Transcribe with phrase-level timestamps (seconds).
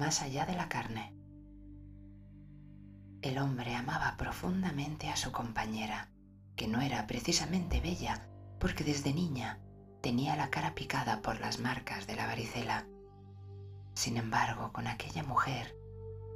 [0.00, 1.14] más allá de la carne.
[3.20, 6.08] El hombre amaba profundamente a su compañera,
[6.56, 8.26] que no era precisamente bella,
[8.58, 9.60] porque desde niña
[10.00, 12.86] tenía la cara picada por las marcas de la varicela.
[13.92, 15.76] Sin embargo, con aquella mujer,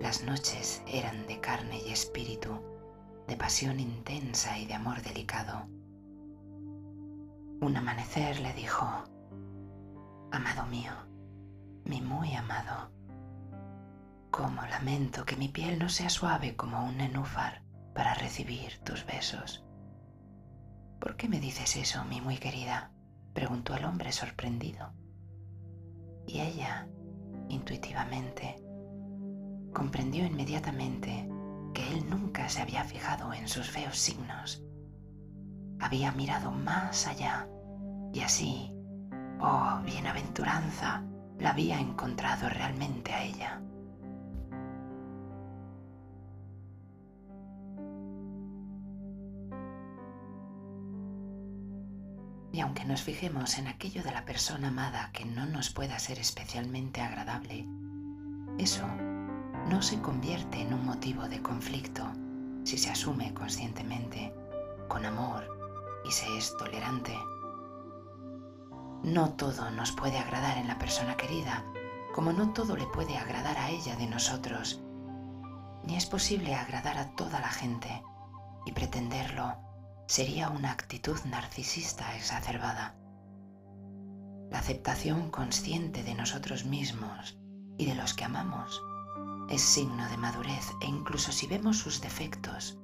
[0.00, 2.60] las noches eran de carne y espíritu,
[3.28, 5.68] de pasión intensa y de amor delicado.
[7.60, 9.04] Un amanecer le dijo,
[10.32, 10.92] Amado mío,
[11.84, 12.90] mi muy amado,
[14.32, 17.62] cómo lamento que mi piel no sea suave como un nenúfar
[17.94, 19.62] para recibir tus besos.
[20.98, 22.92] ¿Por qué me dices eso, mi muy querida?
[23.34, 24.94] preguntó el hombre sorprendido.
[26.26, 26.88] Y ella,
[27.50, 28.56] intuitivamente,
[29.74, 31.28] comprendió inmediatamente
[31.74, 34.64] que él nunca se había fijado en sus feos signos.
[35.78, 37.48] Había mirado más allá
[38.14, 38.72] y así,
[39.40, 41.04] oh bienaventuranza,
[41.38, 43.62] la había encontrado realmente a ella.
[52.52, 56.18] Y aunque nos fijemos en aquello de la persona amada que no nos pueda ser
[56.18, 57.66] especialmente agradable,
[58.58, 58.86] eso
[59.68, 62.06] no se convierte en un motivo de conflicto
[62.64, 64.34] si se asume conscientemente,
[64.88, 65.44] con amor
[66.04, 67.16] y se es tolerante.
[69.02, 71.64] No todo nos puede agradar en la persona querida,
[72.14, 74.80] como no todo le puede agradar a ella de nosotros,
[75.84, 78.02] ni es posible agradar a toda la gente,
[78.64, 79.56] y pretenderlo
[80.12, 82.94] sería una actitud narcisista exacerbada.
[84.50, 87.38] La aceptación consciente de nosotros mismos
[87.78, 88.78] y de los que amamos
[89.48, 92.78] es signo de madurez e incluso si vemos sus defectos,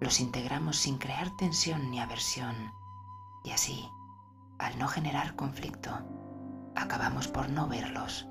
[0.00, 2.72] los integramos sin crear tensión ni aversión
[3.44, 3.86] y así,
[4.58, 5.90] al no generar conflicto,
[6.76, 8.26] acabamos por no verlos